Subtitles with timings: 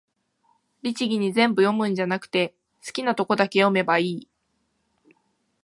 [0.81, 4.29] 律儀に全部読むんじゃなくて、好きなとこだけ読めばいい